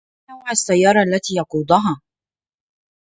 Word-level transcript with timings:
ما 0.29 0.35
نوع 0.35 0.51
السيارة 0.51 1.03
التي 1.03 1.35
يقودها؟ 1.35 2.01